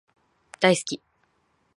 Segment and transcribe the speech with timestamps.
[0.59, 0.99] 大好き